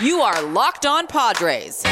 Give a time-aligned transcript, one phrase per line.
[0.00, 1.82] You are Locked On Padres.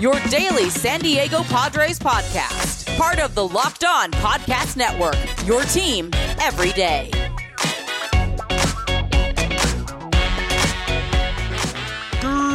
[0.00, 2.96] Your daily San Diego Padres podcast.
[2.96, 5.16] Part of the Locked On Podcast Network.
[5.46, 6.10] Your team
[6.40, 7.10] every day.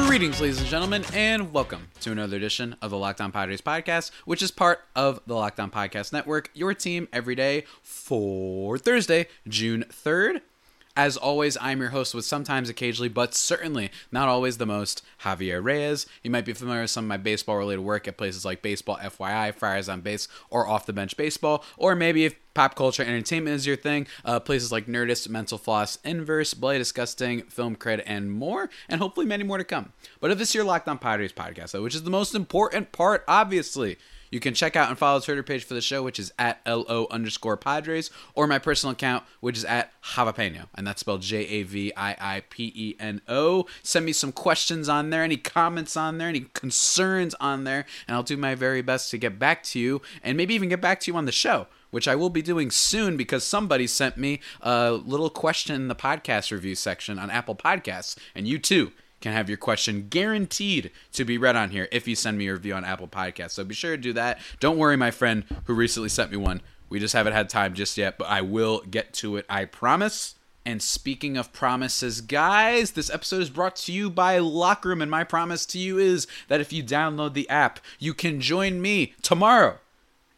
[0.07, 4.09] Greetings, ladies and gentlemen, and welcome to another edition of the Locked On Padres podcast,
[4.25, 9.27] which is part of the Locked On Podcast Network, your team every day for Thursday,
[9.48, 10.41] June 3rd.
[11.00, 15.63] As always, I'm your host with sometimes, occasionally, but certainly not always the most, Javier
[15.63, 16.05] Reyes.
[16.23, 18.98] You might be familiar with some of my baseball related work at places like Baseball
[18.98, 23.55] FYI, Friars on Base, or Off the Bench Baseball, or maybe if pop culture entertainment
[23.55, 28.34] is your thing, uh, places like Nerdist, Mental Floss, Inverse, Bloody Disgusting, Film Cred, and
[28.34, 29.94] more, and hopefully many more to come.
[30.20, 32.91] But if this is your Locked On Padres podcast, though, which is the most important
[32.91, 33.97] part, obviously,
[34.29, 36.61] you can check out and follow the Twitter page for the show, which is at
[36.65, 41.45] LO underscore Padres, or my personal account, which is at Javapeno, and that's spelled J
[41.47, 43.65] A V I I P E N O.
[43.83, 48.16] Send me some questions on there, any comments on there, any concerns on there, and
[48.16, 50.99] I'll do my very best to get back to you, and maybe even get back
[51.02, 54.41] to you on the show which I will be doing soon because somebody sent me
[54.61, 58.91] a little question in the podcast review section on Apple Podcasts, and you too
[59.22, 62.53] can have your question guaranteed to be read on here if you send me a
[62.53, 63.52] review on Apple Podcasts.
[63.52, 64.39] So be sure to do that.
[64.59, 66.61] Don't worry, my friend who recently sent me one.
[66.89, 70.36] We just haven't had time just yet, but I will get to it, I promise.
[70.66, 75.09] And speaking of promises, guys, this episode is brought to you by Locker Room, and
[75.09, 79.14] my promise to you is that if you download the app, you can join me
[79.22, 79.80] tomorrow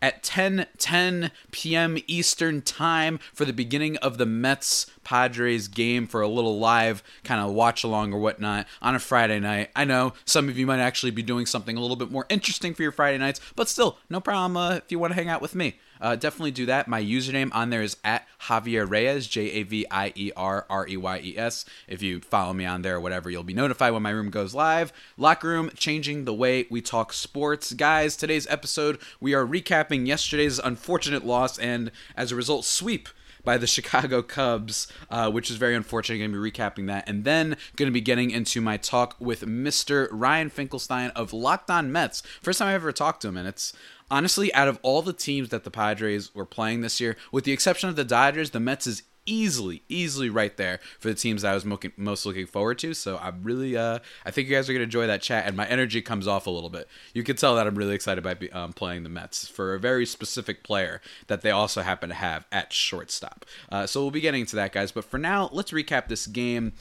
[0.01, 1.97] at 10 10 p.m.
[2.07, 7.41] Eastern Time for the beginning of the Mets Padres game for a little live kind
[7.41, 9.69] of watch along or whatnot on a Friday night.
[9.75, 12.73] I know some of you might actually be doing something a little bit more interesting
[12.73, 15.41] for your Friday nights, but still, no problem uh, if you want to hang out
[15.41, 15.79] with me.
[16.01, 16.87] Uh, definitely do that.
[16.87, 20.87] My username on there is at Javier Reyes, J A V I E R R
[20.87, 21.63] E Y E S.
[21.87, 24.53] If you follow me on there or whatever, you'll be notified when my room goes
[24.53, 24.91] live.
[25.17, 27.73] Locker room, changing the way we talk sports.
[27.73, 33.07] Guys, today's episode, we are recapping yesterday's unfortunate loss and, as a result, sweep
[33.43, 36.19] by the Chicago Cubs, uh, which is very unfortunate.
[36.19, 39.41] Going to be recapping that, and then going to be getting into my talk with
[39.41, 40.07] Mr.
[40.11, 42.21] Ryan Finkelstein of Locked On Mets.
[42.41, 43.73] First time I ever talked to him, and it's
[44.11, 47.51] honestly out of all the teams that the Padres were playing this year, with the
[47.51, 51.53] exception of the Dodgers, the Mets is easily, easily right there for the teams I
[51.53, 52.93] was most looking forward to.
[52.93, 55.67] So I'm really, uh, I think you guys are gonna enjoy that chat, and my
[55.67, 56.87] energy comes off a little bit.
[57.13, 60.05] You can tell that I'm really excited by um, playing the Mets for a very
[60.05, 63.45] specific player that they also happen to have at shortstop.
[63.71, 64.91] Uh, so we'll be getting to that, guys.
[64.91, 66.73] But for now, let's recap this game.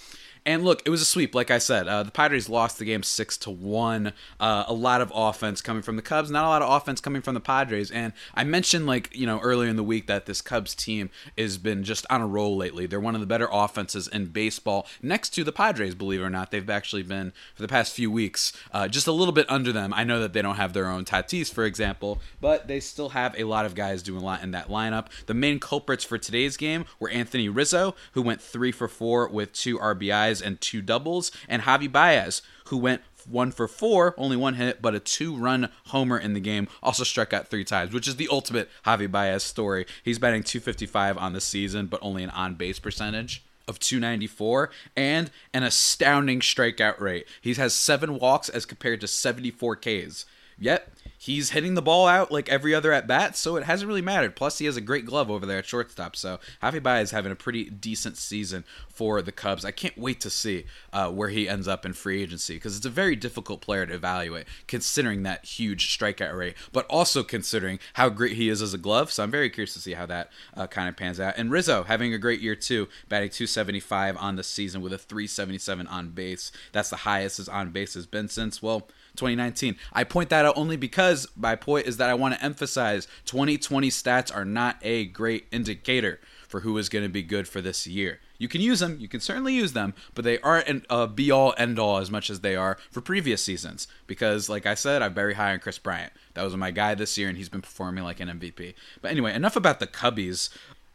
[0.47, 1.87] And look, it was a sweep, like I said.
[1.87, 4.13] Uh, the Padres lost the game six to one.
[4.39, 7.21] Uh, a lot of offense coming from the Cubs, not a lot of offense coming
[7.21, 7.91] from the Padres.
[7.91, 11.59] And I mentioned, like you know, earlier in the week that this Cubs team has
[11.59, 12.87] been just on a roll lately.
[12.87, 15.95] They're one of the better offenses in baseball, next to the Padres.
[15.95, 19.13] Believe it or not, they've actually been for the past few weeks uh, just a
[19.13, 19.93] little bit under them.
[19.93, 23.39] I know that they don't have their own Tatis, for example, but they still have
[23.39, 25.09] a lot of guys doing a lot in that lineup.
[25.27, 29.53] The main culprits for today's game were Anthony Rizzo, who went three for four with
[29.53, 34.55] two RBIs and two doubles, and Javi Baez, who went one for four, only one
[34.55, 36.69] hit, but a two run homer in the game.
[36.83, 39.87] Also struck out three times, which is the ultimate Javi Baez story.
[40.03, 45.31] He's batting 255 on the season, but only an on base percentage of 294 and
[45.55, 47.27] an astounding strikeout rate.
[47.41, 50.27] He has seven walks as compared to 74 Ks.
[50.59, 54.01] Yet he's hitting the ball out like every other at bat, so it hasn't really
[54.01, 54.35] mattered.
[54.35, 56.17] Plus, he has a great glove over there at shortstop.
[56.17, 59.65] So Javi Baez is having a pretty decent season for the Cubs.
[59.65, 60.65] I can't wait to see
[60.95, 63.95] uh, where he ends up in free agency because it's a very difficult player to
[63.95, 68.79] evaluate, considering that huge strikeout rate, but also considering how great he is as a
[68.79, 69.13] glove.
[69.13, 71.35] So I'm very curious to see how that uh, kind of pans out.
[71.37, 75.87] And Rizzo having a great year too, batting 275 on the season with a 377
[75.87, 76.51] on base.
[76.73, 79.77] That's the highest his on base has been since well 2019.
[79.93, 83.89] I point that out only because my point is that I want to emphasize 2020
[83.91, 87.87] stats are not a great indicator for who is going to be good for this
[87.87, 88.19] year.
[88.37, 91.55] You can use them, you can certainly use them, but they aren't a be all
[91.59, 93.87] end all as much as they are for previous seasons.
[94.07, 96.13] Because, like I said, I'm very high on Kris Bryant.
[96.35, 98.75] That was my guy this year, and he's been performing like an MVP.
[99.03, 100.49] But anyway, enough about the Cubbies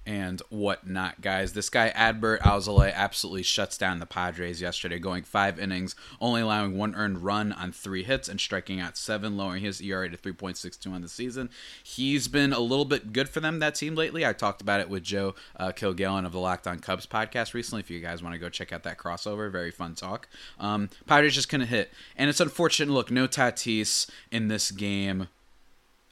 [0.05, 1.53] and whatnot, guys.
[1.53, 6.77] This guy Adbert Alzolay absolutely shuts down the Padres yesterday, going five innings, only allowing
[6.77, 10.91] one earned run on three hits and striking out seven, lowering his ERA to 3.62
[10.91, 11.49] on the season.
[11.83, 14.25] He's been a little bit good for them that team lately.
[14.25, 17.79] I talked about it with Joe uh, Kilgallen of the Locked On Cubs podcast recently.
[17.79, 20.27] If you guys want to go check out that crossover, very fun talk.
[20.59, 22.93] Um, Padres just couldn't hit, and it's unfortunate.
[22.93, 25.27] Look, no Tatis in this game.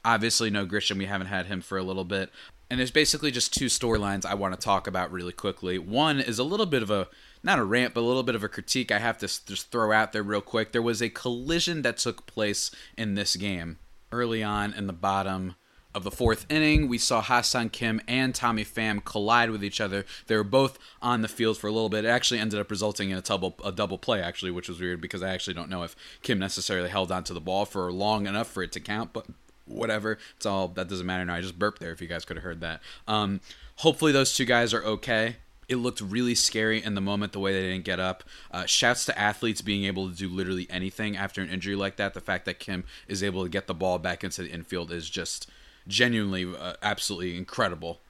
[0.04, 0.98] Obviously, no Grisham.
[0.98, 2.30] We haven't had him for a little bit.
[2.70, 5.78] And there's basically just two storylines I want to talk about really quickly.
[5.78, 7.08] One is a little bit of a
[7.42, 9.92] not a rant, but a little bit of a critique I have to just throw
[9.92, 10.72] out there real quick.
[10.72, 13.78] There was a collision that took place in this game
[14.10, 15.56] early on in the bottom
[15.94, 20.04] of the fourth inning, we saw Ha-Seong Kim and Tommy Pham collide with each other.
[20.26, 22.04] They were both on the field for a little bit.
[22.04, 25.00] It actually ended up resulting in a double a double play actually, which was weird
[25.00, 28.48] because I actually don't know if Kim necessarily held onto the ball for long enough
[28.48, 29.26] for it to count, but
[29.66, 30.18] whatever.
[30.36, 31.34] It's all that doesn't matter now.
[31.34, 32.80] I just burped there if you guys could have heard that.
[33.08, 33.40] Um,
[33.76, 35.36] hopefully those two guys are okay
[35.68, 38.24] it looked really scary in the moment the way they didn't get up.
[38.50, 42.14] Uh, shouts to athletes being able to do literally anything after an injury like that.
[42.14, 45.08] The fact that Kim is able to get the ball back into the infield is
[45.08, 45.48] just
[45.86, 48.00] genuinely uh, absolutely incredible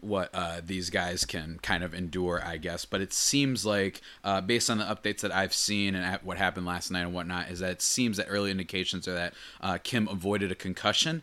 [0.00, 2.84] what uh, these guys can kind of endure, I guess.
[2.84, 6.66] But it seems like, uh, based on the updates that I've seen and what happened
[6.66, 10.06] last night and whatnot, is that it seems that early indications are that uh, Kim
[10.08, 11.22] avoided a concussion.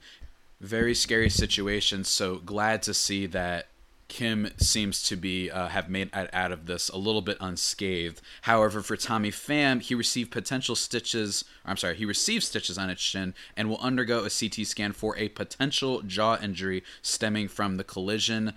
[0.59, 2.03] Very scary situation.
[2.03, 3.67] So glad to see that
[4.07, 8.21] Kim seems to be uh, have made out of this a little bit unscathed.
[8.43, 11.43] However, for Tommy Pham, he received potential stitches.
[11.65, 15.17] I'm sorry, he received stitches on his shin and will undergo a CT scan for
[15.17, 18.53] a potential jaw injury stemming from the collision.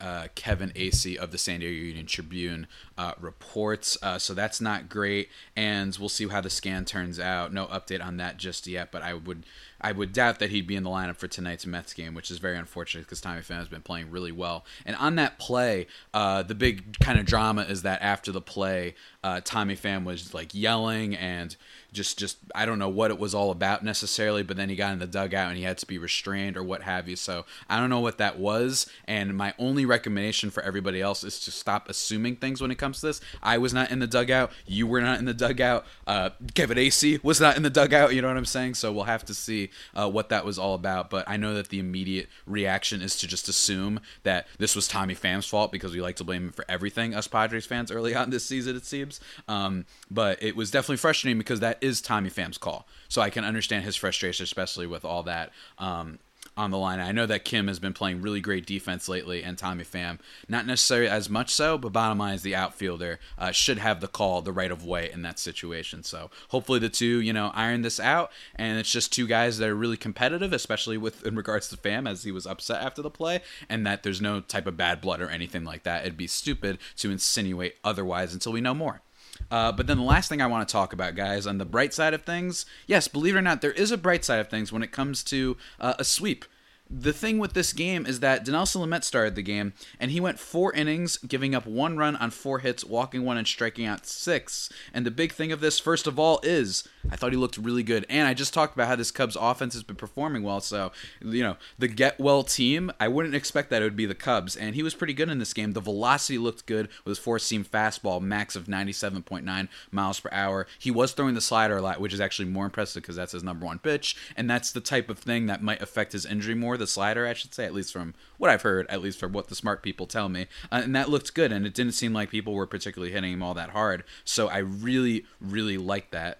[0.00, 2.66] Uh, Kevin Acee of the San Diego Union Tribune
[2.98, 3.96] uh, reports.
[4.02, 7.52] Uh, so that's not great, and we'll see how the scan turns out.
[7.52, 9.46] No update on that just yet, but I would
[9.82, 12.38] I would doubt that he'd be in the lineup for tonight's Mets game, which is
[12.38, 14.64] very unfortunate because Tommy Pham has been playing really well.
[14.86, 18.94] And on that play, uh, the big kind of drama is that after the play,
[19.24, 21.56] uh, Tommy Pham was like yelling and
[21.92, 24.92] just just I don't know what it was all about necessarily, but then he got
[24.92, 27.16] in the dugout and he had to be restrained or what have you.
[27.16, 28.86] So I don't know what that was.
[29.06, 33.00] And my only recommendation for everybody else is to stop assuming things when it comes
[33.00, 33.20] to this.
[33.42, 34.52] I was not in the dugout.
[34.66, 35.86] You were not in the dugout.
[36.06, 38.14] Uh, Kevin Acee was not in the dugout.
[38.14, 38.74] You know what I'm saying?
[38.74, 41.10] So we'll have to see uh, what that was all about.
[41.10, 45.14] But I know that the immediate reaction is to just assume that this was Tommy
[45.14, 48.30] Pham's fault because we like to blame him for everything, us Padres fans, early on
[48.30, 49.20] this season, it seems.
[49.48, 52.86] Um, but it was definitely frustrating because that is Tommy Pham's call.
[53.08, 55.50] So I can understand his frustration, especially with all that.
[55.78, 56.18] Um,
[56.56, 57.00] on the line.
[57.00, 60.18] I know that Kim has been playing really great defense lately, and Tommy Pham
[60.48, 64.08] not necessarily as much so, but bottom line is the outfielder uh, should have the
[64.08, 66.02] call, the right of way in that situation.
[66.02, 69.68] So hopefully the two, you know, iron this out, and it's just two guys that
[69.68, 73.10] are really competitive, especially with in regards to Pham as he was upset after the
[73.10, 76.02] play, and that there's no type of bad blood or anything like that.
[76.02, 79.02] It'd be stupid to insinuate otherwise until we know more.
[79.50, 81.92] Uh, but then the last thing I want to talk about, guys, on the bright
[81.92, 84.72] side of things, yes, believe it or not, there is a bright side of things
[84.72, 86.44] when it comes to uh, a sweep
[86.92, 90.38] the thing with this game is that Dinelson Lamet started the game, and he went
[90.38, 94.68] four innings, giving up one run on four hits, walking one, and striking out six.
[94.92, 97.82] And the big thing of this, first of all, is I thought he looked really
[97.82, 98.06] good.
[98.08, 100.60] And I just talked about how this Cubs offense has been performing well.
[100.60, 104.14] So, you know, the get well team, I wouldn't expect that it would be the
[104.14, 104.56] Cubs.
[104.56, 105.72] And he was pretty good in this game.
[105.72, 110.66] The velocity looked good with his four seam fastball, max of 97.9 miles per hour.
[110.78, 113.42] He was throwing the slider a lot, which is actually more impressive because that's his
[113.42, 114.16] number one pitch.
[114.36, 117.32] And that's the type of thing that might affect his injury more the slider, I
[117.32, 120.06] should say, at least from what I've heard, at least from what the smart people
[120.06, 120.46] tell me.
[120.70, 123.42] Uh, and that looked good, and it didn't seem like people were particularly hitting him
[123.42, 124.04] all that hard.
[124.24, 126.38] So I really, really like that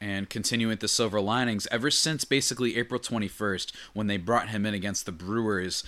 [0.00, 4.64] and continuing with the silver linings ever since basically April 21st when they brought him
[4.64, 5.82] in against the Brewers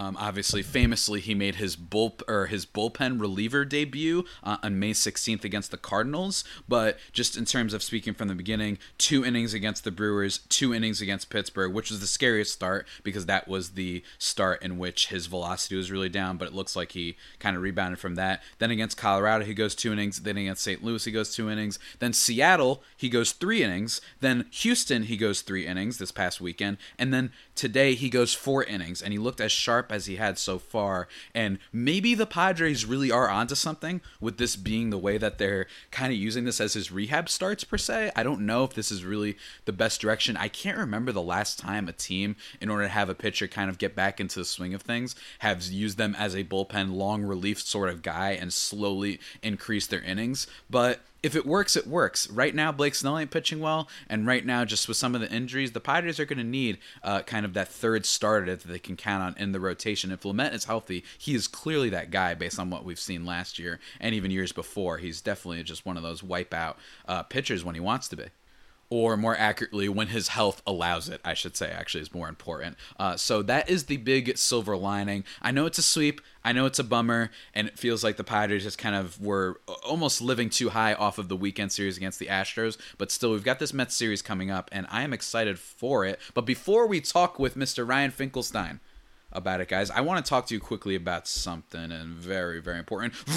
[0.00, 4.92] um, obviously, famously, he made his bull or his bullpen reliever debut uh, on May
[4.92, 6.42] 16th against the Cardinals.
[6.66, 10.72] But just in terms of speaking from the beginning, two innings against the Brewers, two
[10.72, 15.08] innings against Pittsburgh, which was the scariest start because that was the start in which
[15.08, 16.38] his velocity was really down.
[16.38, 18.42] But it looks like he kind of rebounded from that.
[18.58, 20.22] Then against Colorado, he goes two innings.
[20.22, 20.82] Then against St.
[20.82, 21.78] Louis, he goes two innings.
[21.98, 24.00] Then Seattle, he goes three innings.
[24.20, 26.78] Then Houston, he goes three innings this past weekend.
[26.98, 30.38] And then today, he goes four innings, and he looked as sharp as he had
[30.38, 31.08] so far.
[31.34, 35.66] And maybe the Padres really are onto something with this being the way that they're
[35.90, 38.10] kind of using this as his rehab starts, per se.
[38.14, 40.36] I don't know if this is really the best direction.
[40.36, 43.70] I can't remember the last time a team, in order to have a pitcher kind
[43.70, 47.22] of get back into the swing of things, have used them as a bullpen long
[47.22, 50.46] relief sort of guy and slowly increase their innings.
[50.68, 52.28] But if it works, it works.
[52.30, 55.30] Right now, Blake Snell ain't pitching well, and right now, just with some of the
[55.30, 58.78] injuries, the Padres are going to need uh, kind of that third starter that they
[58.78, 60.10] can count on in the rotation.
[60.10, 63.58] If Lamet is healthy, he is clearly that guy based on what we've seen last
[63.58, 64.98] year and even years before.
[64.98, 68.24] He's definitely just one of those wipeout uh, pitchers when he wants to be
[68.90, 72.76] or more accurately, when his health allows it, I should say, actually, is more important.
[72.98, 75.24] Uh, so that is the big silver lining.
[75.40, 76.20] I know it's a sweep.
[76.44, 79.60] I know it's a bummer, and it feels like the Padres just kind of were
[79.84, 82.78] almost living too high off of the weekend series against the Astros.
[82.98, 86.18] But still, we've got this Mets series coming up, and I am excited for it.
[86.34, 87.86] But before we talk with Mr.
[87.86, 88.80] Ryan Finkelstein,
[89.32, 89.90] about it, guys.
[89.90, 93.14] I want to talk to you quickly about something and very, very important.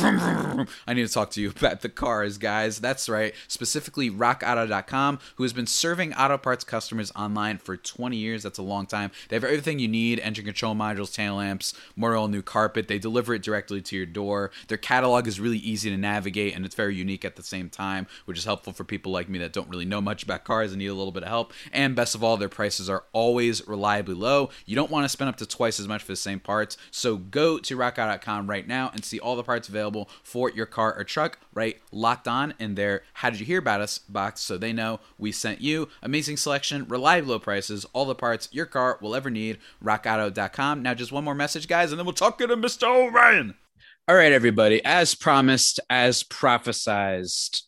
[0.88, 2.79] I need to talk to you about the cars, guys.
[2.79, 3.33] That's right.
[3.47, 8.43] Specifically, rockauto.com, who has been serving auto parts customers online for 20 years.
[8.43, 9.12] That's a long time.
[9.29, 12.88] They have everything you need engine control modules, tail lamps, more oil, new carpet.
[12.88, 14.51] They deliver it directly to your door.
[14.67, 18.07] Their catalog is really easy to navigate and it's very unique at the same time,
[18.25, 20.79] which is helpful for people like me that don't really know much about cars and
[20.79, 21.53] need a little bit of help.
[21.71, 24.50] And best of all, their prices are always reliably low.
[24.65, 26.77] You don't want to spend up to twice as much for the same parts.
[26.91, 30.95] So go to rockauto.com right now and see all the parts available for your car
[30.97, 31.79] or truck, right?
[31.91, 35.31] Locked on in their How Did You Hear About Us box so they know we
[35.31, 35.89] sent you.
[36.01, 39.59] Amazing selection, reliable low prices, all the parts your car will ever need.
[39.83, 40.81] RockAuto.com.
[40.81, 42.83] Now, just one more message, guys, and then we'll talk to Mr.
[42.87, 43.55] O'Brien.
[44.07, 44.83] All right, everybody.
[44.83, 47.61] As promised, as prophesized,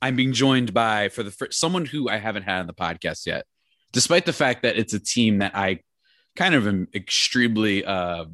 [0.00, 3.26] I'm being joined by for the first, someone who I haven't had on the podcast
[3.26, 3.44] yet,
[3.92, 5.80] despite the fact that it's a team that I
[6.36, 8.24] kind of extremely uh,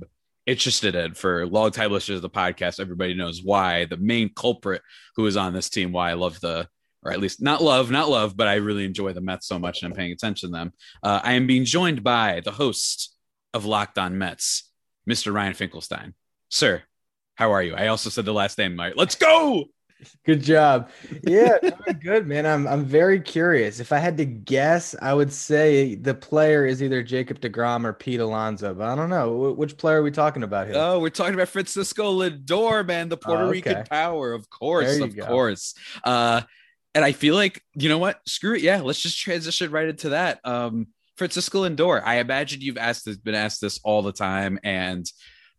[0.47, 2.81] interested in for long time listeners of the podcast.
[2.81, 4.83] Everybody knows why the main culprit
[5.17, 6.69] who is on this team, why I love the,
[7.03, 9.83] or at least not love, not love, but I really enjoy the Mets so much
[9.83, 10.73] and I'm paying attention to them.
[11.03, 13.17] Uh, I am being joined by the host
[13.55, 14.71] of Locked On Mets,
[15.09, 15.33] Mr.
[15.33, 16.15] Ryan Finkelstein.
[16.49, 16.83] Sir,
[17.37, 17.75] how are you?
[17.75, 18.95] I also said the last name, Mike.
[18.97, 19.67] Let's go.
[20.25, 20.91] Good job.
[21.23, 21.59] Yeah,
[22.03, 22.47] good, man.
[22.47, 23.81] I'm I'm very curious.
[23.81, 27.93] If I had to guess, I would say the player is either Jacob DeGrom or
[27.93, 29.53] Pete Alonso, but I don't know.
[29.53, 30.77] Which player are we talking about here?
[30.77, 33.71] Oh, we're talking about Francisco Lindor, man, the Puerto oh, okay.
[33.71, 35.27] Rican power, of course, of go.
[35.27, 35.75] course.
[36.05, 36.43] Uh,
[36.95, 38.21] and I feel like, you know what?
[38.27, 38.63] Screw it.
[38.63, 40.41] Yeah, let's just transition right into that.
[40.45, 42.03] Um, Francisco Lindor.
[42.05, 45.11] I imagine you've asked this, been asked this all the time, and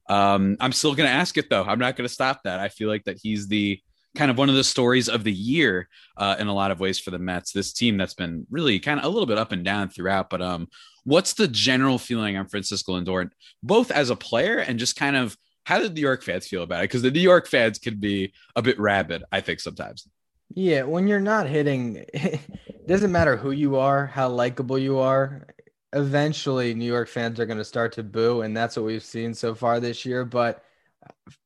[0.09, 1.63] um, I'm still going to ask it though.
[1.63, 2.59] I'm not going to stop that.
[2.59, 3.79] I feel like that he's the
[4.15, 5.87] kind of one of the stories of the year
[6.17, 7.51] uh, in a lot of ways for the Mets.
[7.51, 10.29] This team that's been really kind of a little bit up and down throughout.
[10.29, 10.67] But um,
[11.03, 13.29] what's the general feeling on Francisco Lindor,
[13.63, 16.79] both as a player and just kind of how did New York fans feel about
[16.79, 16.85] it?
[16.85, 20.07] Because the New York fans can be a bit rabid, I think, sometimes.
[20.53, 22.39] Yeah, when you're not hitting, it
[22.87, 25.47] doesn't matter who you are, how likable you are.
[25.93, 29.33] Eventually, New York fans are going to start to boo, and that's what we've seen
[29.33, 30.25] so far this year.
[30.25, 30.63] But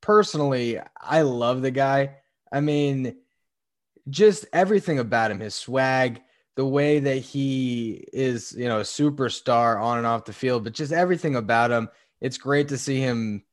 [0.01, 2.15] personally, I love the guy.
[2.51, 3.15] I mean,
[4.09, 6.21] just everything about him, his swag,
[6.55, 10.73] the way that he is, you know, a superstar on and off the field, but
[10.73, 11.89] just everything about him.
[12.21, 13.43] It's great to see him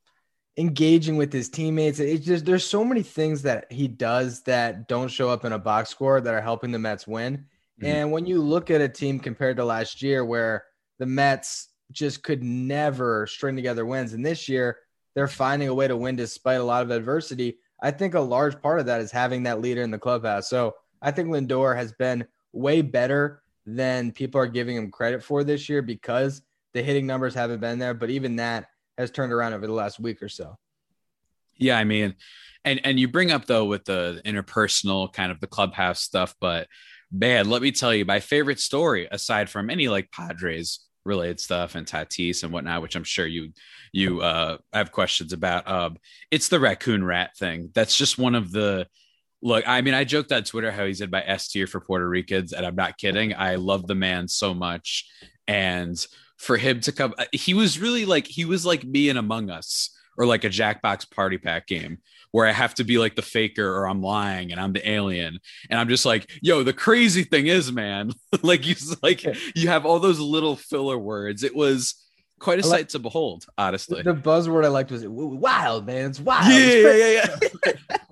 [0.56, 1.98] engaging with his teammates.
[1.98, 5.58] It's just there's so many things that he does that don't show up in a
[5.58, 7.38] box score that are helping the Mets win.
[7.80, 7.86] Mm-hmm.
[7.86, 10.64] And when you look at a team compared to last year where
[10.98, 14.78] the Mets just could never string together wins and this year
[15.14, 17.58] they're finding a way to win despite a lot of adversity.
[17.82, 20.48] I think a large part of that is having that leader in the clubhouse.
[20.48, 25.42] So I think Lindor has been way better than people are giving him credit for
[25.44, 27.94] this year because the hitting numbers haven't been there.
[27.94, 30.56] But even that has turned around over the last week or so.
[31.56, 32.14] Yeah, I mean,
[32.64, 36.68] and and you bring up though with the interpersonal kind of the clubhouse stuff, but
[37.10, 41.74] man, let me tell you, my favorite story aside from any like Padres related stuff
[41.74, 43.52] and Tatis and whatnot, which I'm sure you
[43.92, 45.68] you uh, have questions about.
[45.68, 45.96] Um,
[46.30, 47.70] it's the raccoon rat thing.
[47.74, 48.86] That's just one of the
[49.42, 49.64] look.
[49.66, 52.52] I mean, I joked on Twitter how he's in my S tier for Puerto Ricans,
[52.52, 53.34] and I'm not kidding.
[53.34, 55.08] I love the man so much,
[55.46, 56.04] and
[56.38, 59.50] for him to come, uh, he was really like he was like me in Among
[59.50, 61.98] Us or like a Jackbox Party Pack game
[62.32, 65.38] where I have to be like the faker or I'm lying and I'm the alien.
[65.70, 69.86] And I'm just like, yo, the crazy thing is, man, like you like you have
[69.86, 71.42] all those little filler words.
[71.42, 71.94] It was
[72.42, 74.02] quite a sight to behold, honestly.
[74.02, 76.10] The buzzword I liked was wild, man.
[76.10, 76.52] It's wild.
[76.52, 77.96] Yeah, it's yeah, yeah.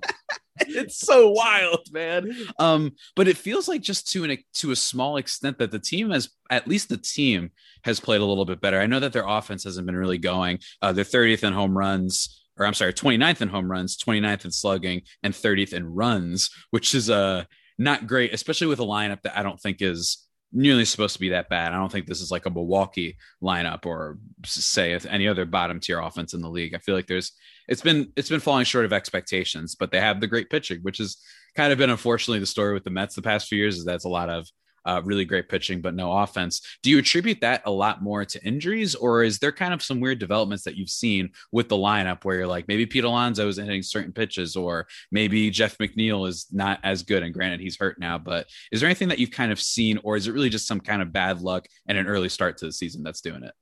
[0.69, 2.31] it's so wild, man.
[2.59, 6.11] Um, but it feels like just to an to a small extent that the team
[6.11, 7.51] has at least the team
[7.83, 8.79] has played a little bit better.
[8.79, 10.59] I know that their offense hasn't been really going.
[10.81, 14.51] Uh, they're 30th in home runs or I'm sorry, 29th in home runs, 29th in
[14.51, 17.45] slugging, and 30th in runs, which is uh,
[17.77, 21.29] not great, especially with a lineup that I don't think is nearly supposed to be
[21.29, 21.71] that bad.
[21.71, 25.99] I don't think this is like a Milwaukee lineup or say any other bottom tier
[25.99, 26.75] offense in the league.
[26.75, 27.31] I feel like there's
[27.71, 30.97] it's been it's been falling short of expectations, but they have the great pitching, which
[30.97, 31.15] has
[31.55, 34.03] kind of been unfortunately the story with the Mets the past few years is that's
[34.03, 34.45] a lot of
[34.83, 36.61] uh, really great pitching, but no offense.
[36.83, 40.01] Do you attribute that a lot more to injuries, or is there kind of some
[40.01, 43.57] weird developments that you've seen with the lineup where you're like, maybe Pete Alonso is
[43.57, 47.23] hitting certain pitches, or maybe Jeff McNeil is not as good?
[47.23, 50.17] And granted, he's hurt now, but is there anything that you've kind of seen, or
[50.17, 52.73] is it really just some kind of bad luck and an early start to the
[52.73, 53.53] season that's doing it?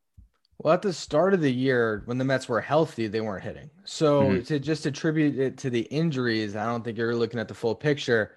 [0.60, 3.70] Well, at the start of the year, when the Mets were healthy, they weren't hitting.
[3.86, 4.44] So mm-hmm.
[4.44, 7.76] to just attribute it to the injuries, I don't think you're looking at the full
[7.76, 8.34] picture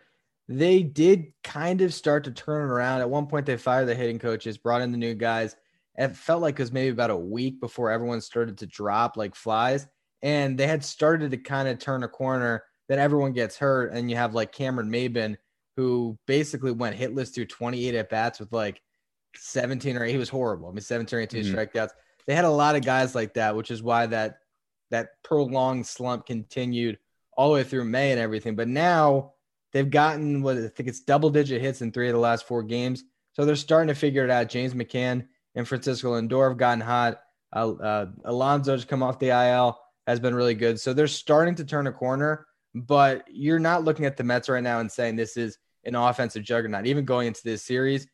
[0.48, 3.00] they did kind of start to turn it around.
[3.00, 5.56] At one point, they fired the hitting coaches, brought in the new guys,
[5.96, 9.34] it felt like it was maybe about a week before everyone started to drop like
[9.34, 9.86] flies.
[10.22, 12.64] And they had started to kind of turn a corner.
[12.88, 15.36] Then everyone gets hurt, and you have like Cameron Maybin,
[15.76, 18.80] who basically went hitless through 28 at bats with like
[19.36, 20.68] 17 or he was horrible.
[20.68, 21.54] I mean, 17 or 18 mm-hmm.
[21.54, 21.90] strikeouts.
[22.26, 24.38] They had a lot of guys like that, which is why that
[24.90, 26.98] that prolonged slump continued
[27.36, 28.54] all the way through May and everything.
[28.54, 29.32] But now
[29.72, 32.62] they've gotten what I think it's double digit hits in three of the last four
[32.62, 33.04] games.
[33.32, 34.48] So they're starting to figure it out.
[34.48, 37.20] James McCann and Francisco Lindor have gotten hot.
[37.54, 40.80] Uh, uh, Alonso's come off the IL, has been really good.
[40.80, 44.62] So they're starting to turn a corner, but you're not looking at the Mets right
[44.62, 46.86] now and saying this is an offensive juggernaut.
[46.86, 48.06] Even going into this series,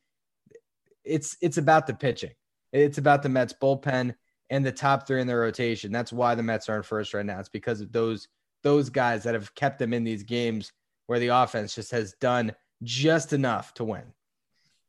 [1.05, 2.33] it's it's about the pitching.
[2.73, 4.15] It's about the Mets bullpen
[4.51, 5.93] and the top three in their rotation.
[5.93, 7.39] That's why the Mets are in first right now.
[7.41, 8.29] It's because of those
[8.63, 10.73] those guys that have kept them in these games
[11.07, 14.03] where the offense just has done just enough to win.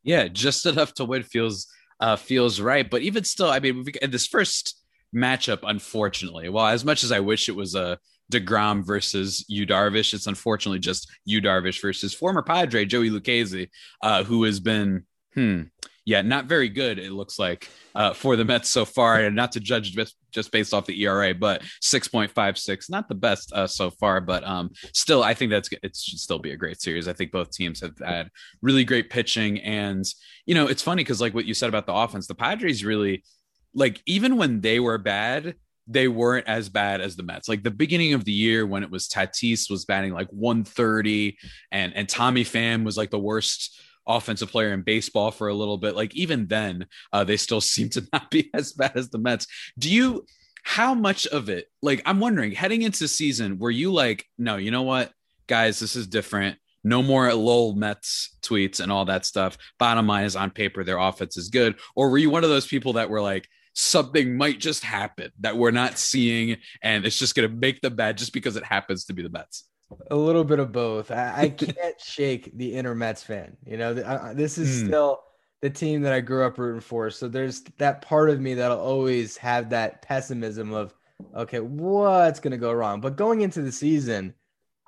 [0.04, 1.68] Yeah, just enough to win feels
[2.00, 2.90] uh, feels right.
[2.90, 4.82] But even still, I mean, in this first
[5.16, 8.00] matchup, unfortunately, well, as much as I wish it was a
[8.32, 13.70] DeGrom versus Yu Darvish, it's unfortunately just Yu Darvish versus former Padre Joey Lucchesi,
[14.02, 15.64] uh, who has been hmm,
[16.06, 17.00] yeah, not very good.
[17.00, 20.52] It looks like uh, for the Mets so far, and not to judge just, just
[20.52, 24.22] based off the ERA, but six point five six, not the best uh, so far,
[24.22, 27.08] but um, still, I think that's it should still be a great series.
[27.08, 28.30] I think both teams have had
[28.62, 30.06] really great pitching, and
[30.46, 33.24] you know, it's funny because like what you said about the offense, the Padres really
[33.74, 35.56] like even when they were bad,
[35.88, 37.50] they weren't as bad as the Mets.
[37.50, 41.38] Like the beginning of the year when it was Tatis was batting like 130
[41.72, 45.78] and and Tommy Pham was like the worst offensive player in baseball for a little
[45.78, 45.96] bit.
[45.96, 49.48] Like even then, uh, they still seem to not be as bad as the Mets.
[49.78, 50.26] Do you?
[50.62, 51.68] How much of it?
[51.82, 55.12] Like I'm wondering, heading into season, were you like, no, you know what,
[55.48, 56.58] guys, this is different.
[56.84, 59.58] No more lol Mets tweets and all that stuff.
[59.80, 61.76] Bottom line is, on paper, their offense is good.
[61.96, 65.58] Or were you one of those people that were like, something might just happen that
[65.58, 69.06] we're not seeing, and it's just going to make them bad just because it happens
[69.06, 69.69] to be the Mets?
[70.12, 71.12] A little bit of both.
[71.12, 73.58] I, I can't shake the inner Mets fan.
[73.66, 74.88] You know, I, this is mm.
[74.88, 75.22] still
[75.62, 77.10] the team that I grew up rooting for.
[77.10, 80.94] So there's that part of me that'll always have that pessimism of,
[81.36, 83.02] okay, what's going to go wrong?
[83.02, 84.34] But going into the season,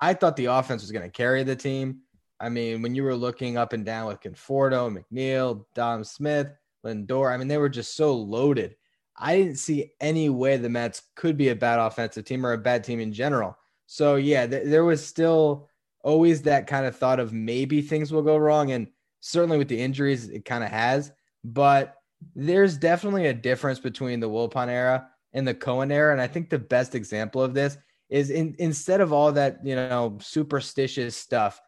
[0.00, 2.00] I thought the offense was going to carry the team.
[2.40, 6.48] I mean, when you were looking up and down with Conforto, McNeil, Dom Smith,
[6.84, 8.76] Lindor, I mean, they were just so loaded.
[9.16, 12.58] I didn't see any way the Mets could be a bad offensive team or a
[12.58, 13.56] bad team in general.
[13.92, 15.68] So yeah, th- there was still
[16.02, 18.86] always that kind of thought of maybe things will go wrong, and
[19.20, 21.12] certainly with the injuries, it kind of has.
[21.44, 21.96] But
[22.34, 26.48] there's definitely a difference between the Wilpon era and the Cohen era, and I think
[26.48, 27.76] the best example of this
[28.08, 31.60] is in, instead of all that you know superstitious stuff,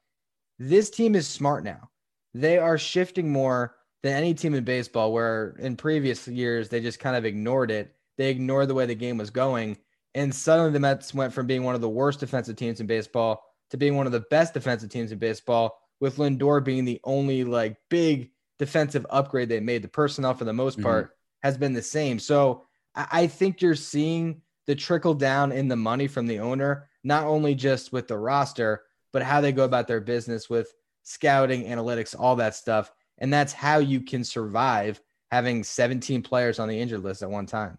[0.58, 1.90] this team is smart now.
[2.32, 7.00] They are shifting more than any team in baseball, where in previous years they just
[7.00, 7.94] kind of ignored it.
[8.16, 9.76] They ignored the way the game was going
[10.14, 13.42] and suddenly the Mets went from being one of the worst defensive teams in baseball
[13.70, 17.44] to being one of the best defensive teams in baseball, with Lindor being the only
[17.44, 19.82] like big defensive upgrade they made.
[19.82, 20.84] The personnel, for the most mm-hmm.
[20.84, 21.46] part, mm-hmm.
[21.46, 22.18] has been the same.
[22.18, 27.24] So I think you're seeing the trickle down in the money from the owner, not
[27.24, 30.72] only just with the roster, but how they go about their business with
[31.02, 32.92] scouting, analytics, all that stuff.
[33.18, 35.00] And that's how you can survive
[35.30, 37.78] having 17 players on the injured list at one time.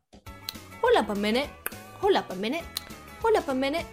[0.82, 1.50] Hold up a minute.
[2.00, 2.64] Hold up a minute.
[3.22, 3.86] Hold up a minute.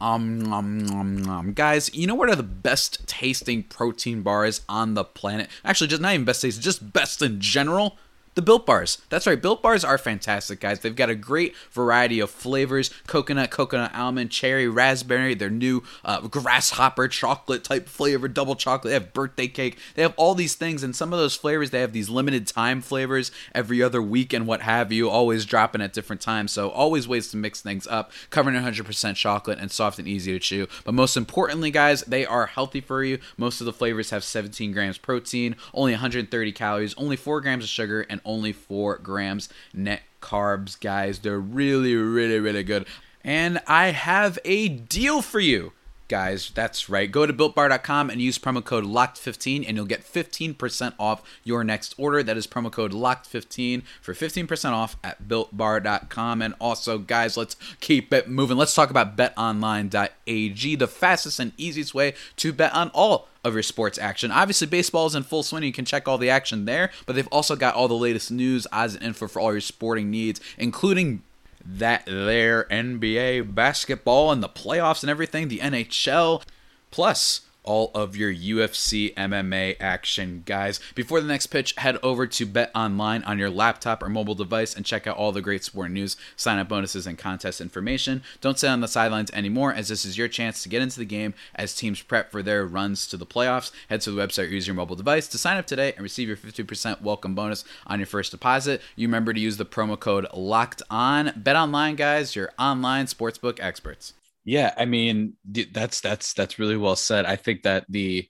[0.00, 4.94] Um, um, um, um, guys, you know what are the best tasting protein bars on
[4.94, 5.48] the planet?
[5.64, 7.96] Actually, just not even best tasting, just best in general
[8.34, 8.98] the Built Bars.
[9.10, 10.80] That's right, Built Bars are fantastic, guys.
[10.80, 16.20] They've got a great variety of flavors coconut, coconut almond, cherry, raspberry, their new uh,
[16.22, 18.90] grasshopper chocolate type flavor, double chocolate.
[18.90, 19.78] They have birthday cake.
[19.94, 22.80] They have all these things, and some of those flavors, they have these limited time
[22.80, 26.50] flavors every other week and what have you, always dropping at different times.
[26.52, 30.38] So, always ways to mix things up, covering 100% chocolate and soft and easy to
[30.40, 30.66] chew.
[30.84, 33.18] But most importantly, guys, they are healthy for you.
[33.36, 37.70] Most of the flavors have 17 grams protein, only 130 calories, only 4 grams of
[37.70, 41.20] sugar, and only 4 grams net carbs, guys.
[41.20, 42.86] They're really, really, really good.
[43.22, 45.72] And I have a deal for you
[46.08, 46.50] guys.
[46.54, 47.10] That's right.
[47.10, 51.94] Go to builtbar.com and use promo code LOCKED15 and you'll get 15% off your next
[51.98, 52.22] order.
[52.22, 56.42] That is promo code LOCKED15 for 15% off at builtbar.com.
[56.42, 58.56] And also, guys, let's keep it moving.
[58.56, 63.62] Let's talk about betonline.ag, the fastest and easiest way to bet on all of your
[63.62, 64.30] sports action.
[64.30, 65.62] Obviously, baseball is in full swing.
[65.62, 68.66] You can check all the action there, but they've also got all the latest news,
[68.72, 71.22] odds, and info for all your sporting needs, including
[71.64, 76.42] that there NBA basketball and the playoffs and everything, the NHL,
[76.90, 80.78] plus all of your UFC MMA action, guys.
[80.94, 84.76] Before the next pitch, head over to Bet Online on your laptop or mobile device
[84.76, 88.22] and check out all the great sport news, sign up bonuses, and contest information.
[88.40, 91.04] Don't sit on the sidelines anymore, as this is your chance to get into the
[91.04, 93.72] game as teams prep for their runs to the playoffs.
[93.88, 96.28] Head to the website or use your mobile device to sign up today and receive
[96.28, 98.80] your 50% welcome bonus on your first deposit.
[98.96, 101.32] You remember to use the promo code LOCKED ON.
[101.36, 104.12] Bet Online, guys, your online sportsbook experts.
[104.44, 105.34] Yeah, I mean
[105.72, 107.24] that's that's that's really well said.
[107.24, 108.28] I think that the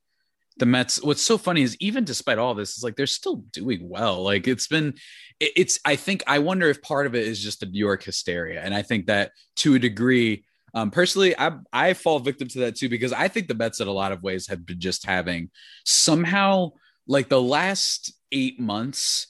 [0.59, 1.03] the Mets.
[1.03, 4.23] What's so funny is even despite all this, is like they're still doing well.
[4.23, 4.95] Like it's been,
[5.41, 5.81] it's.
[5.85, 8.73] I think I wonder if part of it is just the New York hysteria, and
[8.75, 12.89] I think that to a degree, um, personally, I I fall victim to that too
[12.89, 15.51] because I think the Mets in a lot of ways have been just having
[15.85, 16.73] somehow
[17.09, 19.27] like the last eight months.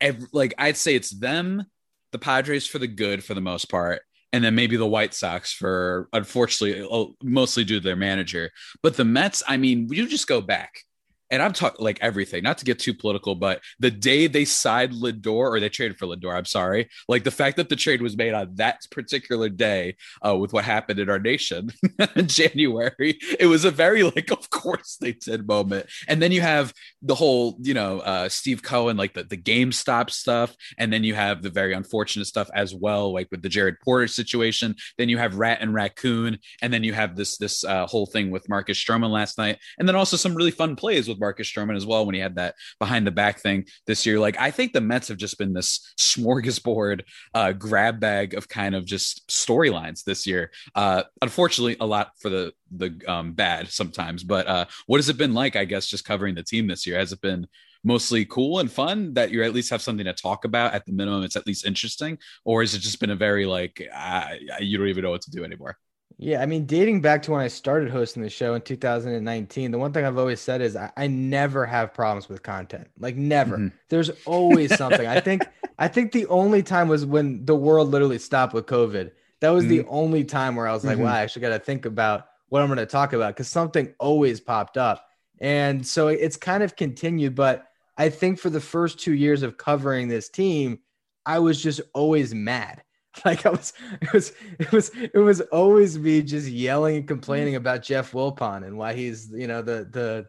[0.00, 1.64] Every, like I'd say it's them,
[2.12, 5.52] the Padres for the good for the most part, and then maybe the White Sox
[5.52, 8.50] for unfortunately oh, mostly due to their manager.
[8.82, 10.84] But the Mets, I mean, you just go back
[11.30, 14.92] and I'm talking like everything, not to get too political, but the day they signed
[14.92, 18.16] Lindor or they traded for Lindor, I'm sorry, like the fact that the trade was
[18.16, 21.70] made on that particular day uh, with what happened in our nation
[22.16, 25.86] in January, it was a very like, of course they did moment.
[26.08, 30.10] And then you have the whole, you know, uh, Steve Cohen, like the, the GameStop
[30.10, 30.54] stuff.
[30.78, 34.08] And then you have the very unfortunate stuff as well, like with the Jared Porter
[34.08, 34.74] situation.
[34.98, 36.38] Then you have Rat and Raccoon.
[36.62, 39.58] And then you have this, this uh, whole thing with Marcus Stroman last night.
[39.78, 42.36] And then also some really fun plays with Marcus Stroman as well when he had
[42.36, 44.18] that behind the back thing this year.
[44.18, 47.02] Like I think the Mets have just been this smorgasbord
[47.34, 50.50] uh, grab bag of kind of just storylines this year.
[50.74, 54.24] Uh, unfortunately, a lot for the the um, bad sometimes.
[54.24, 55.56] But uh, what has it been like?
[55.56, 57.46] I guess just covering the team this year has it been
[57.82, 60.92] mostly cool and fun that you at least have something to talk about at the
[60.92, 64.76] minimum it's at least interesting or has it just been a very like uh, you
[64.76, 65.78] don't even know what to do anymore
[66.22, 69.78] yeah, I mean, dating back to when I started hosting the show in 2019, the
[69.78, 72.88] one thing I've always said is I, I never have problems with content.
[72.98, 73.56] Like never.
[73.56, 73.68] Mm-hmm.
[73.88, 75.06] There's always something.
[75.06, 75.46] I think
[75.78, 79.12] I think the only time was when the world literally stopped with COVID.
[79.40, 79.78] That was mm-hmm.
[79.78, 81.04] the only time where I was like, mm-hmm.
[81.04, 83.94] wow, I actually got to think about what I'm going to talk about because something
[83.98, 85.08] always popped up.
[85.38, 87.34] And so it's kind of continued.
[87.34, 90.80] But I think for the first two years of covering this team,
[91.24, 92.82] I was just always mad
[93.24, 97.56] Like I was, it was, it was, it was always me just yelling and complaining
[97.56, 100.26] about Jeff Wilpon and why he's, you know, the the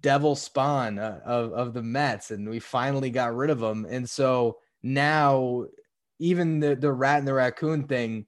[0.00, 3.86] devil spawn uh, of of the Mets, and we finally got rid of him.
[3.88, 5.66] And so now,
[6.18, 8.26] even the the rat and the raccoon thing,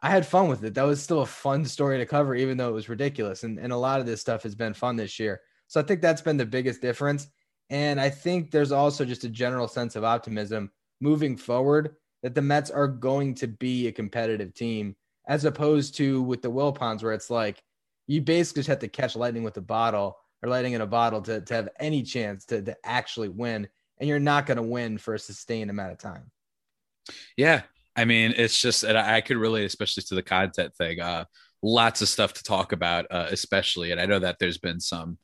[0.00, 0.74] I had fun with it.
[0.74, 3.44] That was still a fun story to cover, even though it was ridiculous.
[3.44, 5.40] And and a lot of this stuff has been fun this year.
[5.68, 7.28] So I think that's been the biggest difference.
[7.70, 12.42] And I think there's also just a general sense of optimism moving forward that the
[12.42, 17.12] Mets are going to be a competitive team, as opposed to with the Wilpons, where
[17.12, 17.62] it's like
[18.06, 21.20] you basically just have to catch lightning with a bottle or lightning in a bottle
[21.22, 23.68] to, to have any chance to, to actually win.
[23.98, 26.30] And you're not going to win for a sustained amount of time.
[27.36, 27.62] Yeah.
[27.94, 31.00] I mean, it's just, I could relate, especially to the content thing.
[31.00, 31.26] Uh,
[31.62, 33.92] lots of stuff to talk about, uh, especially.
[33.92, 35.18] And I know that there's been some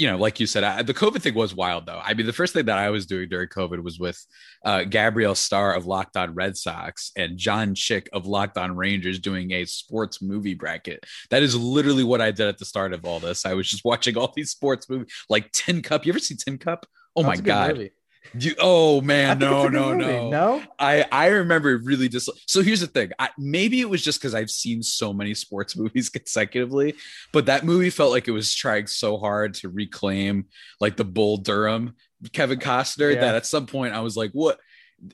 [0.00, 2.00] you know, like you said, I, the COVID thing was wild though.
[2.02, 4.18] I mean, the first thing that I was doing during COVID was with
[4.64, 9.18] uh, Gabrielle Starr of Locked On Red Sox and John Chick of Locked On Rangers
[9.18, 11.04] doing a sports movie bracket.
[11.28, 13.44] That is literally what I did at the start of all this.
[13.44, 16.06] I was just watching all these sports movies, like Tin Cup.
[16.06, 16.86] You ever see Tin Cup?
[17.14, 17.76] Oh That's my god!
[17.76, 17.90] Movie.
[18.38, 20.62] You, oh man, no, no, no, no.
[20.78, 22.30] I I remember really just.
[22.46, 23.10] So here's the thing.
[23.18, 26.94] I, maybe it was just because I've seen so many sports movies consecutively,
[27.32, 30.46] but that movie felt like it was trying so hard to reclaim
[30.80, 31.94] like the Bull Durham
[32.32, 33.20] Kevin Costner yeah.
[33.20, 34.58] that at some point I was like, what?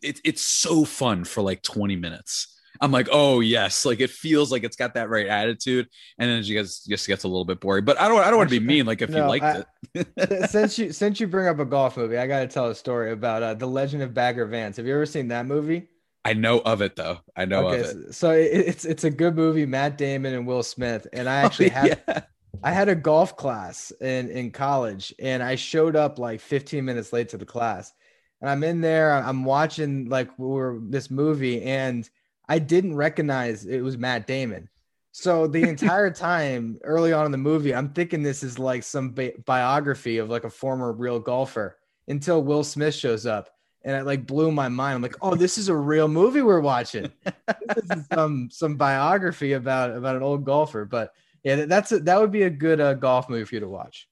[0.02, 4.52] It, it's so fun for like 20 minutes I'm like, oh yes, like it feels
[4.52, 7.60] like it's got that right attitude, and then it just just gets a little bit
[7.60, 7.84] boring.
[7.84, 8.86] But I don't I don't want to be mean.
[8.86, 11.96] Like if no, you liked I, it, since you since you bring up a golf
[11.96, 14.76] movie, I got to tell a story about uh, the Legend of Bagger Vance.
[14.76, 15.88] Have you ever seen that movie?
[16.26, 17.18] I know of it though.
[17.36, 18.14] I know okay, of it.
[18.14, 19.64] So it's it's a good movie.
[19.64, 22.20] Matt Damon and Will Smith, and I oh, actually oh, had yeah.
[22.64, 27.12] I had a golf class in in college, and I showed up like 15 minutes
[27.12, 27.92] late to the class,
[28.40, 29.12] and I'm in there.
[29.12, 32.10] I'm watching like we're this movie, and
[32.48, 34.68] I didn't recognize it was Matt Damon.
[35.12, 39.10] So the entire time early on in the movie, I'm thinking this is like some
[39.10, 41.78] bi- biography of like a former real golfer
[42.08, 43.50] until Will Smith shows up.
[43.82, 44.96] And it like blew my mind.
[44.96, 47.12] I'm like, oh, this is a real movie we're watching.
[47.24, 50.84] this is some some biography about about an old golfer.
[50.84, 51.12] But
[51.44, 54.08] yeah, that's a, that would be a good uh, golf movie for you to watch.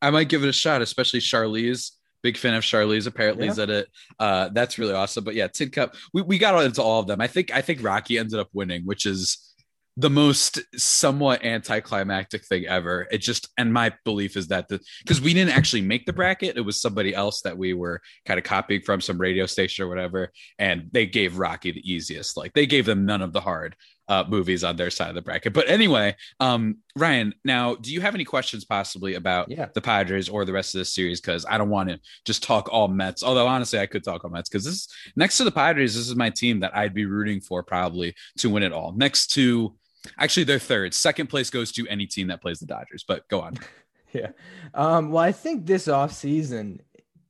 [0.00, 1.92] I might give it a shot, especially Charlize
[2.22, 3.06] Big fan of Charlize.
[3.06, 3.52] Apparently, yeah.
[3.52, 3.88] is at it.
[4.18, 5.24] Uh, that's really awesome.
[5.24, 5.94] But yeah, Tin Cup.
[6.12, 7.20] We, we got into all of them.
[7.20, 9.52] I think I think Rocky ended up winning, which is
[9.96, 13.06] the most somewhat anticlimactic thing ever.
[13.10, 16.62] It just, and my belief is that because we didn't actually make the bracket, it
[16.62, 20.32] was somebody else that we were kind of copying from some radio station or whatever,
[20.58, 22.36] and they gave Rocky the easiest.
[22.36, 23.76] Like they gave them none of the hard
[24.08, 25.52] uh, movies on their side of the bracket.
[25.52, 29.68] But anyway, um, Ryan, now do you have any questions possibly about Yeah.
[29.74, 31.20] the Padres or the rest of this series?
[31.20, 33.22] Because I don't want to just talk all Mets.
[33.22, 36.16] Although honestly, I could talk all Mets because this next to the Padres, this is
[36.16, 38.92] my team that I'd be rooting for probably to win it all.
[38.92, 39.74] Next to
[40.18, 40.92] actually they're third.
[40.94, 43.04] Second place goes to any team that plays the Dodgers.
[43.06, 43.56] But go on.
[44.12, 44.32] Yeah.
[44.74, 46.80] Um, well, I think this offseason,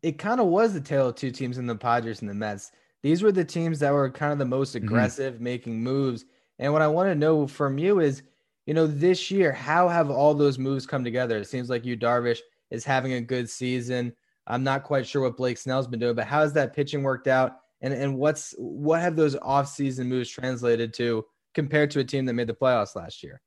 [0.02, 2.72] it kind of was the tale of two teams in the Padres and the Mets.
[3.04, 6.24] These were the teams that were kind of the most aggressive, making moves.
[6.62, 8.22] And what I want to know from you is,
[8.66, 11.38] you know, this year, how have all those moves come together?
[11.38, 12.38] It seems like Yu Darvish,
[12.70, 14.14] is having a good season.
[14.46, 17.26] I'm not quite sure what Blake Snell's been doing, but how has that pitching worked
[17.26, 17.56] out?
[17.80, 22.34] And and what's what have those offseason moves translated to compared to a team that
[22.34, 23.40] made the playoffs last year?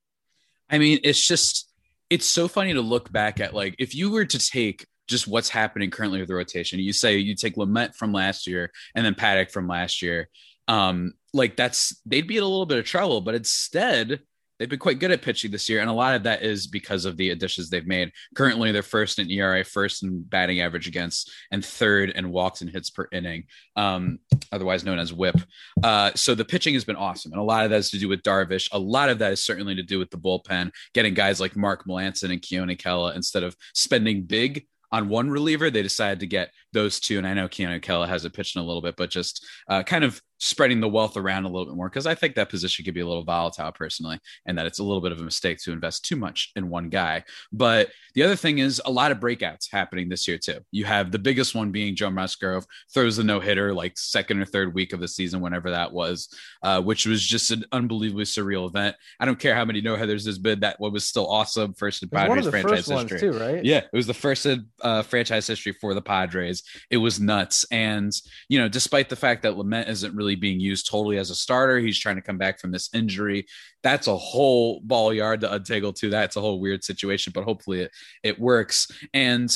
[0.70, 1.72] I mean, it's just
[2.10, 5.50] it's so funny to look back at like if you were to take just what's
[5.50, 9.16] happening currently with the rotation, you say you take Lamet from last year and then
[9.16, 10.28] Paddack from last year.
[10.68, 14.22] Um, like that's they'd be in a little bit of trouble, but instead
[14.58, 17.06] they've been quite good at pitching this year, and a lot of that is because
[17.06, 18.12] of the additions they've made.
[18.36, 22.70] Currently, they're first in ERA, first in batting average against, and third in walks and
[22.70, 24.20] hits per inning, um,
[24.52, 25.42] otherwise known as WHIP.
[25.84, 28.08] Uh, so the pitching has been awesome, and a lot of that is to do
[28.08, 28.70] with Darvish.
[28.72, 31.86] A lot of that is certainly to do with the bullpen, getting guys like Mark
[31.86, 36.54] Melancon and Keone Kela instead of spending big on one reliever, they decided to get
[36.76, 37.18] those two.
[37.18, 40.04] And I know Keone Kela hasn't pitched in a little bit, but just uh, kind
[40.04, 42.94] of spreading the wealth around a little bit more because I think that position could
[42.94, 45.72] be a little volatile personally, and that it's a little bit of a mistake to
[45.72, 47.24] invest too much in one guy.
[47.52, 50.60] But the other thing is a lot of breakouts happening this year too.
[50.72, 54.46] You have the biggest one being Joe Musgrove throws the no hitter like second or
[54.46, 56.30] third week of the season, whenever that was,
[56.64, 58.96] uh, which was just an unbelievably surreal event.
[59.20, 60.60] I don't care how many no hitters there's been.
[60.60, 61.74] That one was still awesome.
[61.74, 63.20] First in It was one of Padres franchise history.
[63.20, 63.64] too, right?
[63.64, 66.64] Yeah, it was the first in uh, franchise history for the Padres.
[66.90, 68.12] It was nuts, and
[68.50, 71.80] you know, despite the fact that Lamet isn't really being used totally as a starter,
[71.80, 73.46] he's trying to come back from this injury.
[73.84, 76.10] That's a whole ball yard to untangle to.
[76.10, 77.92] That's a whole weird situation, but hopefully it
[78.24, 78.88] it works.
[79.14, 79.56] And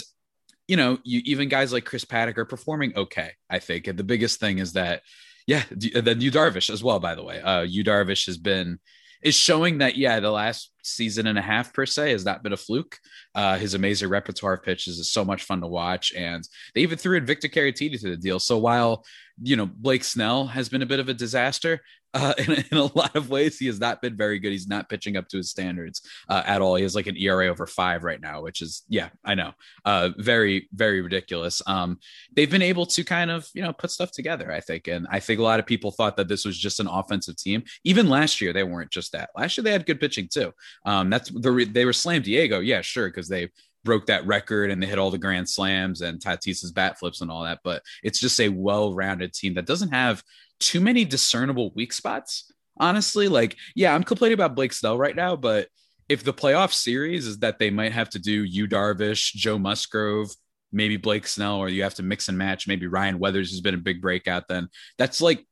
[0.68, 3.32] you know, you even guys like Chris Paddack are performing okay.
[3.50, 5.02] I think, and the biggest thing is that,
[5.48, 7.00] yeah, then Yu Darvish as well.
[7.00, 8.80] By the way, uh, Yu Darvish has been
[9.24, 12.54] is showing that yeah, the last season and a half per se has not been
[12.54, 12.98] a fluke.
[13.36, 16.98] Uh, his amazing repertoire of pitches is so much fun to watch, and they even
[16.98, 18.40] threw in Victor Caratini to the deal.
[18.40, 19.06] So while
[19.42, 21.82] you know Blake Snell has been a bit of a disaster
[22.14, 24.52] uh, in, in a lot of ways, he has not been very good.
[24.52, 26.76] He's not pitching up to his standards uh, at all.
[26.76, 29.54] He has like an ERA over five right now, which is yeah, I know,
[29.86, 31.62] uh, very very ridiculous.
[31.68, 32.00] Um,
[32.36, 35.20] they've been able to kind of you know put stuff together, I think, and I
[35.20, 37.64] think a lot of people thought that this was just an offensive team.
[37.84, 39.30] Even last year, they weren't just that.
[39.36, 40.54] Last year they had good pitching too.
[40.86, 43.50] Um, that's the re- they were slam Diego, yeah, sure, because they
[43.86, 47.32] broke that record and they hit all the grand slams and Tatis's bat flips and
[47.32, 47.60] all that.
[47.64, 50.22] But it's just a well-rounded team that doesn't have
[50.60, 52.52] too many discernible weak spots.
[52.80, 55.68] Honestly, like yeah, I'm complaining about Blake Snell right now, but
[56.08, 60.30] if the playoff series is that they might have to do Yu Darvish, Joe Musgrove,
[60.72, 62.68] maybe Blake Snell, or you have to mix and match.
[62.68, 64.48] Maybe Ryan Weathers has been a big breakout.
[64.48, 65.46] Then that's like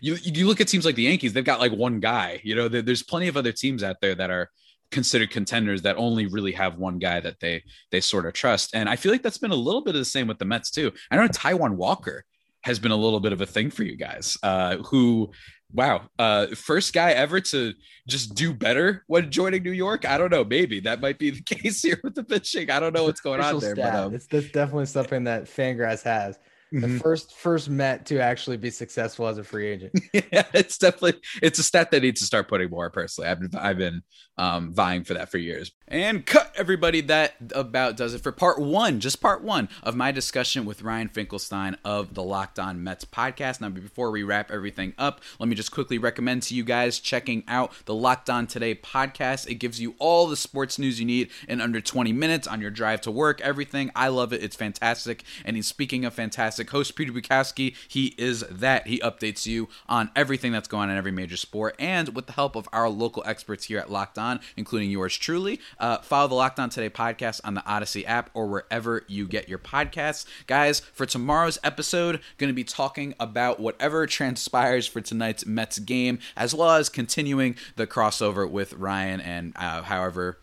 [0.00, 2.40] you you look at teams like the Yankees, they've got like one guy.
[2.42, 4.50] You know, there, there's plenty of other teams out there that are
[4.90, 8.74] considered contenders that only really have one guy that they they sort of trust.
[8.74, 10.70] And I feel like that's been a little bit of the same with the Mets
[10.70, 10.92] too.
[11.10, 12.24] I know Taijuan Walker
[12.68, 14.36] has been a little bit of a thing for you guys.
[14.42, 15.30] Uh, who,
[15.72, 17.72] wow, uh, first guy ever to
[18.06, 20.06] just do better when joining New York.
[20.06, 22.70] I don't know, maybe that might be the case here with the pitching.
[22.70, 23.92] I don't know what's going on there, stat.
[23.92, 26.38] but um, it's that's definitely something that Fangraphs has.
[26.70, 27.00] The mhm.
[27.00, 29.98] first first Met to actually be successful as a free agent.
[30.12, 32.90] yeah, it's definitely it's a stat that needs to start putting more.
[32.90, 34.02] Personally, I've been I've been
[34.38, 35.72] um, vying for that for years.
[35.86, 37.00] And cut everybody.
[37.00, 41.08] That about does it for part one, just part one of my discussion with Ryan
[41.08, 43.60] Finkelstein of the Locked On Mets podcast.
[43.60, 47.42] Now, before we wrap everything up, let me just quickly recommend to you guys checking
[47.48, 49.48] out the Locked On Today podcast.
[49.48, 52.70] It gives you all the sports news you need in under 20 minutes on your
[52.70, 53.90] drive to work, everything.
[53.96, 54.42] I love it.
[54.42, 55.24] It's fantastic.
[55.44, 57.74] And speaking of fantastic host, Peter Bukowski.
[57.86, 58.86] He is that.
[58.86, 61.74] He updates you on everything that's going on in every major sport.
[61.78, 65.60] And with the help of our local experts here at Locked On, including yours truly,
[65.78, 69.48] uh, follow the Locked On Today podcast on the Odyssey app or wherever you get
[69.48, 70.26] your podcasts.
[70.46, 76.18] Guys, for tomorrow's episode, going to be talking about whatever transpires for tonight's Mets game,
[76.36, 80.38] as well as continuing the crossover with Ryan and uh, however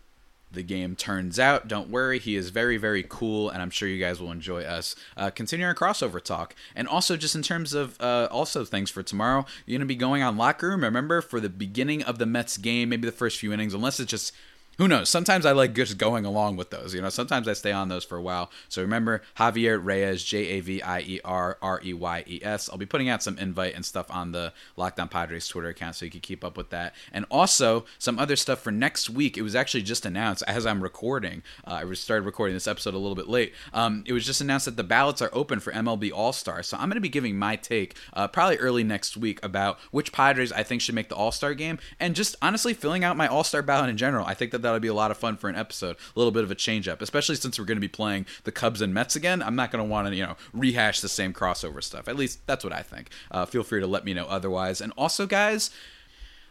[0.50, 1.68] the game turns out.
[1.68, 4.96] Don't worry, he is very, very cool, and I'm sure you guys will enjoy us
[5.16, 6.54] uh, continuing our crossover talk.
[6.74, 9.96] And also, just in terms of uh, also things for tomorrow, you're going to be
[9.96, 10.82] going on locker room.
[10.82, 14.10] Remember, for the beginning of the Mets game, maybe the first few innings, unless it's
[14.10, 14.32] just
[14.78, 15.08] who knows?
[15.08, 16.94] Sometimes I like just going along with those.
[16.94, 18.50] You know, sometimes I stay on those for a while.
[18.68, 22.68] So remember Javier Reyes, J A V I E R R E Y E S.
[22.68, 25.96] I'll be putting out some invite and stuff on the Locked On Padres Twitter account
[25.96, 26.94] so you can keep up with that.
[27.10, 29.38] And also some other stuff for next week.
[29.38, 31.42] It was actually just announced as I'm recording.
[31.66, 33.54] Uh, I started recording this episode a little bit late.
[33.72, 36.62] Um, it was just announced that the ballots are open for MLB All Star.
[36.62, 40.12] So I'm going to be giving my take uh, probably early next week about which
[40.12, 43.26] Padres I think should make the All Star game and just honestly filling out my
[43.26, 44.26] All Star ballot in general.
[44.26, 46.44] I think that that'll be a lot of fun for an episode, a little bit
[46.44, 49.16] of a change up, especially since we're going to be playing the Cubs and Mets
[49.16, 49.42] again.
[49.42, 52.08] I'm not going to want to, you know, rehash the same crossover stuff.
[52.08, 53.10] At least that's what I think.
[53.30, 54.80] Uh, feel free to let me know otherwise.
[54.80, 55.70] And also, guys,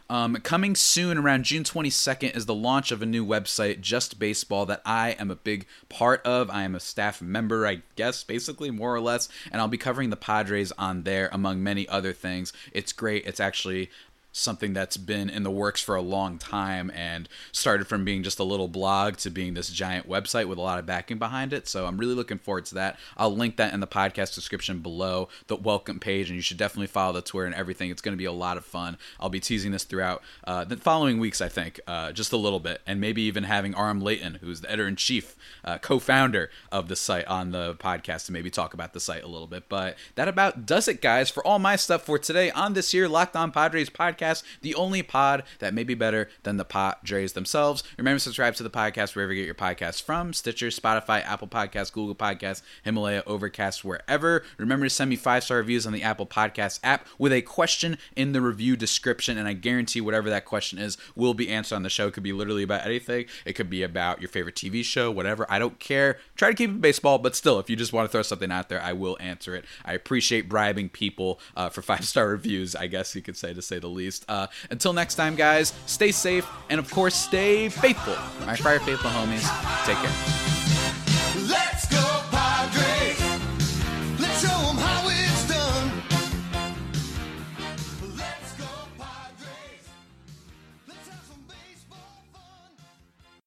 [0.08, 4.64] um, coming soon around June 22nd is the launch of a new website, Just Baseball,
[4.66, 6.48] that I am a big part of.
[6.48, 10.10] I am a staff member, I guess, basically, more or less, and I'll be covering
[10.10, 12.52] the Padres on there, among many other things.
[12.72, 13.26] It's great.
[13.26, 13.90] It's actually
[14.36, 18.38] something that's been in the works for a long time and started from being just
[18.38, 21.66] a little blog to being this giant website with a lot of backing behind it.
[21.66, 22.98] So I'm really looking forward to that.
[23.16, 26.88] I'll link that in the podcast description below the welcome page, and you should definitely
[26.88, 27.90] follow the Twitter and everything.
[27.90, 28.98] It's going to be a lot of fun.
[29.18, 32.60] I'll be teasing this throughout uh, the following weeks, I think, uh, just a little
[32.60, 36.50] bit, and maybe even having Aram Leighton, who's the editor in chief, uh, co founder
[36.70, 39.68] of the site, on the podcast to maybe talk about the site a little bit.
[39.68, 43.08] But that about does it, guys, for all my stuff for today on this year
[43.08, 47.32] Locked On Padres podcast podcast, the only pod that may be better than the Padres
[47.32, 47.82] themselves.
[47.98, 51.48] Remember to subscribe to the podcast wherever you get your podcasts from Stitcher, Spotify, Apple
[51.48, 54.44] Podcasts, Google Podcasts, Himalaya, Overcast, wherever.
[54.58, 57.98] Remember to send me five star reviews on the Apple Podcast app with a question
[58.14, 61.82] in the review description, and I guarantee whatever that question is will be answered on
[61.82, 62.08] the show.
[62.08, 65.46] It could be literally about anything, it could be about your favorite TV show, whatever.
[65.48, 66.18] I don't care.
[66.36, 68.68] Try to keep it baseball, but still, if you just want to throw something out
[68.68, 69.64] there, I will answer it.
[69.84, 73.62] I appreciate bribing people uh, for five star reviews, I guess you could say, to
[73.62, 74.30] say the least.
[74.30, 78.16] Uh, until next time, guys, stay safe and of course, stay faithful.
[78.46, 79.46] My Friar Faithful homies,
[79.84, 81.05] take care.